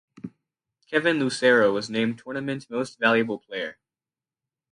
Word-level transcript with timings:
Kevin 0.89 1.19
Lucero 1.19 1.71
was 1.71 1.87
named 1.87 2.17
Tournament 2.17 2.67
Most 2.71 2.97
Valuable 2.99 3.37
Player. 3.37 3.77